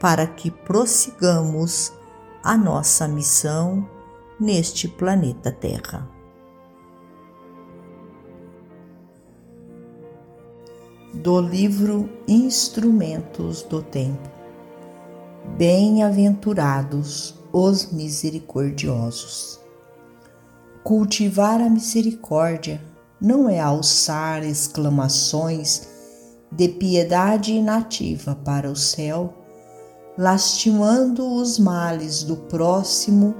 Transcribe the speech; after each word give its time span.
para 0.00 0.26
que 0.26 0.50
prossigamos 0.50 1.92
a 2.42 2.56
nossa 2.56 3.08
missão 3.08 3.88
neste 4.38 4.88
planeta 4.88 5.50
Terra. 5.50 6.08
Do 11.14 11.40
livro 11.40 12.10
Instrumentos 12.26 13.62
do 13.62 13.82
Tempo. 13.82 14.28
Bem-aventurados 15.56 17.34
os 17.52 17.92
misericordiosos 17.92 19.64
Cultivar 20.84 21.62
a 21.62 21.70
misericórdia 21.70 22.78
não 23.18 23.48
é 23.48 23.58
alçar 23.58 24.44
exclamações 24.44 25.88
de 26.52 26.68
piedade 26.68 27.54
inativa 27.54 28.34
para 28.34 28.70
o 28.70 28.76
céu, 28.76 29.43
lastimando 30.16 31.34
os 31.34 31.58
males 31.58 32.22
do 32.22 32.36
próximo 32.36 33.34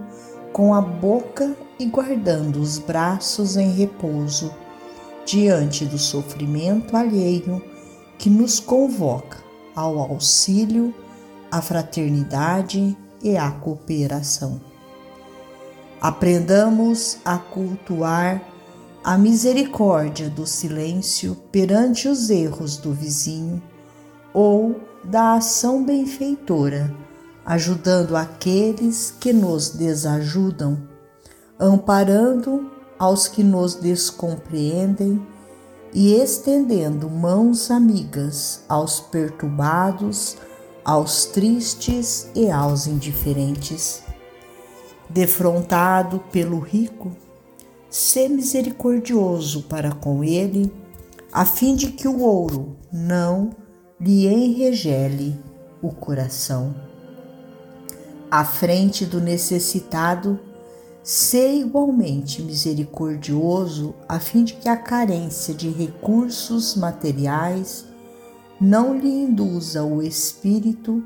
com 0.53 0.75
a 0.75 0.81
boca 0.81 1.57
e 1.79 1.87
guardando 1.87 2.61
os 2.61 2.79
braços 2.79 3.57
em 3.57 3.71
repouso 3.73 4.53
diante 5.25 5.85
do 5.85 5.99
sofrimento 5.99 6.97
alheio 6.97 7.63
que 8.19 8.29
nos 8.29 8.61
convoca 8.61 9.39
ao 9.75 9.99
auxílio, 9.99 10.95
à 11.51 11.61
fraternidade 11.61 12.97
e 13.23 13.37
à 13.37 13.51
cooperação. 13.51 14.61
Aprendamos 16.01 17.19
a 17.25 17.39
cultuar 17.39 18.43
a 19.03 19.19
misericórdia 19.19 20.29
do 20.29 20.47
silêncio 20.47 21.37
perante 21.51 22.09
os 22.09 22.31
erros 22.31 22.77
do 22.77 22.93
vizinho 22.93 23.63
ou 24.33 24.81
da 25.05 25.35
ação 25.35 25.85
benfeitora, 25.85 26.95
ajudando 27.45 28.17
aqueles 28.17 29.15
que 29.21 29.33
nos 29.33 29.71
desajudam, 29.71 30.79
amparando 31.59 32.71
aos 32.99 33.29
que 33.29 33.43
nos 33.43 33.75
descompreendem 33.75 35.25
e 35.93 36.15
estendendo 36.15 37.09
mãos 37.09 37.71
amigas 37.71 38.63
aos 38.69 38.99
perturbados, 38.99 40.37
aos 40.85 41.27
tristes 41.27 42.29
e 42.35 42.51
aos 42.51 42.87
indiferentes. 42.87 44.03
Defrontado 45.09 46.19
pelo 46.33 46.59
rico, 46.59 47.13
sê 47.91 48.29
misericordioso 48.29 49.65
para 49.65 49.93
com 49.93 50.25
ele, 50.25 50.73
a 51.33 51.45
fim 51.45 51.77
de 51.77 51.93
que 51.93 52.09
o 52.09 52.21
ouro 52.21 52.77
não 52.93 53.51
lhe 54.01 54.27
enregele 54.27 55.39
o 55.83 55.91
coração. 55.91 56.75
À 58.31 58.45
frente 58.45 59.07
do 59.07 59.21
necessitado, 59.21 60.39
sê 61.03 61.57
igualmente 61.57 62.43
misericordioso, 62.43 63.95
a 64.09 64.19
fim 64.19 64.45
de 64.45 64.55
que 64.55 64.69
a 64.69 64.77
carência 64.77 65.55
de 65.55 65.69
recursos 65.69 66.75
materiais 66.77 67.87
não 68.61 68.99
lhe 68.99 69.09
induza 69.09 69.85
o 69.85 70.03
espírito 70.03 71.03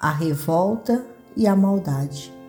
à 0.00 0.10
revolta 0.10 1.04
e 1.36 1.46
à 1.46 1.54
maldade 1.54 2.40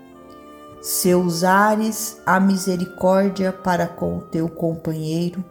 se 0.81 1.13
usares 1.13 2.19
a 2.25 2.39
misericórdia 2.39 3.53
para 3.53 3.87
com 3.87 4.17
o 4.17 4.21
teu 4.21 4.49
companheiro, 4.49 5.45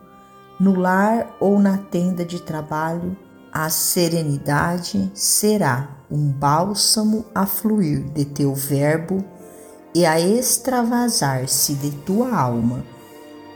no 0.58 0.74
lar 0.74 1.36
ou 1.38 1.58
na 1.60 1.78
tenda 1.78 2.24
de 2.24 2.42
trabalho, 2.42 3.16
a 3.52 3.68
serenidade 3.68 5.10
será 5.14 5.96
um 6.10 6.30
bálsamo 6.30 7.24
a 7.34 7.46
fluir 7.46 8.04
de 8.10 8.24
teu 8.24 8.54
verbo 8.54 9.24
e 9.94 10.06
a 10.06 10.20
extravasar-se 10.20 11.74
de 11.74 11.90
tua 11.90 12.34
alma, 12.34 12.84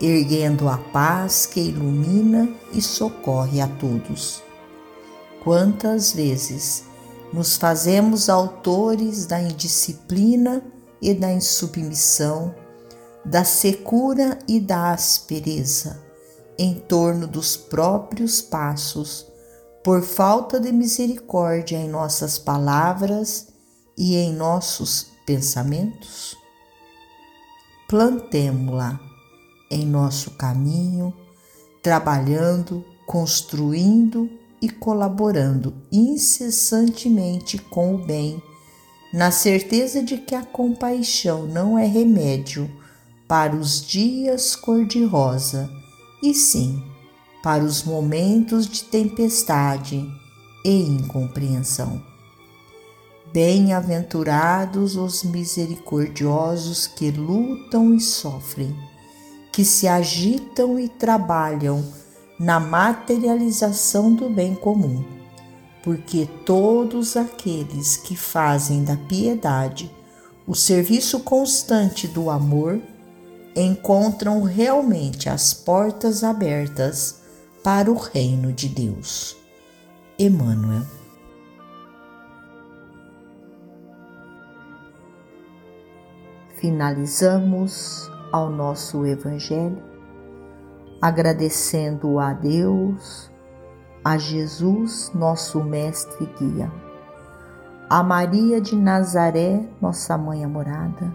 erguendo 0.00 0.68
a 0.68 0.78
paz 0.78 1.46
que 1.46 1.60
ilumina 1.60 2.48
e 2.72 2.82
socorre 2.82 3.60
a 3.60 3.68
todos. 3.68 4.42
Quantas 5.42 6.12
vezes 6.12 6.84
nos 7.32 7.56
fazemos 7.56 8.28
autores 8.28 9.26
da 9.26 9.40
indisciplina 9.40 10.62
e 11.00 11.12
da 11.14 11.32
insubmissão, 11.32 12.54
da 13.24 13.44
secura 13.44 14.38
e 14.48 14.58
da 14.58 14.92
aspereza 14.92 16.02
em 16.58 16.74
torno 16.74 17.26
dos 17.26 17.56
próprios 17.56 18.40
passos, 18.40 19.26
por 19.84 20.02
falta 20.02 20.58
de 20.58 20.72
misericórdia 20.72 21.76
em 21.76 21.90
nossas 21.90 22.38
palavras 22.38 23.48
e 23.98 24.16
em 24.16 24.32
nossos 24.32 25.08
pensamentos? 25.26 26.34
Plantemo-la 27.86 28.98
em 29.70 29.84
nosso 29.84 30.30
caminho, 30.32 31.12
trabalhando, 31.82 32.82
construindo 33.06 34.30
e 34.60 34.70
colaborando 34.70 35.74
incessantemente 35.92 37.58
com 37.58 37.94
o 37.94 37.98
bem 37.98 38.42
na 39.12 39.30
certeza 39.30 40.02
de 40.02 40.16
que 40.16 40.34
a 40.34 40.42
compaixão 40.42 41.46
não 41.46 41.78
é 41.78 41.84
remédio 41.84 42.70
para 43.28 43.54
os 43.54 43.84
dias 43.84 44.56
cor-de-rosa, 44.56 45.70
e 46.22 46.32
sim 46.32 46.93
para 47.44 47.62
os 47.62 47.84
momentos 47.84 48.66
de 48.66 48.84
tempestade 48.84 50.10
e 50.64 50.82
incompreensão. 50.82 52.02
Bem-aventurados 53.30 54.96
os 54.96 55.22
misericordiosos 55.22 56.86
que 56.86 57.10
lutam 57.10 57.94
e 57.94 58.00
sofrem, 58.00 58.74
que 59.52 59.64
se 59.64 59.86
agitam 59.86 60.80
e 60.80 60.88
trabalham 60.88 61.84
na 62.40 62.58
materialização 62.58 64.14
do 64.14 64.30
bem 64.30 64.54
comum 64.54 65.04
porque 65.84 66.26
todos 66.46 67.14
aqueles 67.14 67.98
que 67.98 68.16
fazem 68.16 68.82
da 68.82 68.96
piedade 68.96 69.94
o 70.46 70.54
serviço 70.54 71.20
constante 71.20 72.08
do 72.08 72.30
amor 72.30 72.80
encontram 73.54 74.42
realmente 74.42 75.28
as 75.28 75.52
portas 75.52 76.24
abertas 76.24 77.22
para 77.64 77.90
o 77.90 77.94
reino 77.94 78.52
de 78.52 78.68
Deus. 78.68 79.34
Emmanuel. 80.18 80.82
Finalizamos 86.56 88.10
ao 88.30 88.50
nosso 88.50 89.06
Evangelho 89.06 89.82
agradecendo 91.00 92.18
a 92.18 92.34
Deus 92.34 93.30
a 94.04 94.18
Jesus, 94.18 95.10
nosso 95.14 95.64
Mestre 95.64 96.22
e 96.22 96.38
Guia, 96.38 96.70
a 97.88 98.02
Maria 98.02 98.60
de 98.60 98.76
Nazaré, 98.76 99.66
nossa 99.80 100.18
Mãe 100.18 100.44
amorada, 100.44 101.10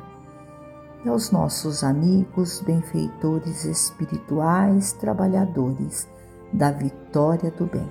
e 1.06 1.10
aos 1.10 1.30
nossos 1.30 1.84
amigos, 1.84 2.60
benfeitores 2.62 3.66
espirituais, 3.66 4.94
trabalhadores 4.94 6.07
da 6.51 6.72
vitória 6.72 7.51
do 7.51 7.66
bem. 7.66 7.90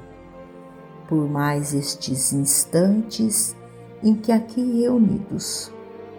Por 1.09 1.29
mais 1.29 1.75
estes 1.75 2.33
instantes 2.33 3.57
em 4.03 4.15
que 4.15 4.31
aqui 4.31 4.81
reunidos 4.83 5.73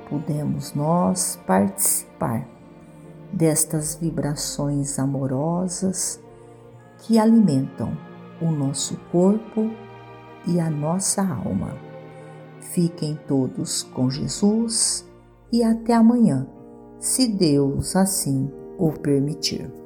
podemos 0.10 0.74
nós 0.74 1.40
participar 1.46 2.48
destas 3.32 3.96
vibrações 3.96 4.98
amorosas 4.98 6.20
que 7.00 7.20
alimentam 7.20 7.96
o 8.42 8.52
nosso 8.52 8.98
corpo 9.12 9.70
e 10.48 10.60
a 10.60 10.70
nossa 10.70 11.22
alma. 11.22 11.78
Fiquem 12.60 13.18
todos 13.28 13.84
com 13.84 14.10
Jesus 14.10 15.08
e 15.52 15.64
até 15.64 15.94
amanhã, 15.94 16.48
se 17.00 17.28
Deus 17.28 17.96
assim 17.96 18.52
o 18.78 18.92
permitir. 18.92 19.79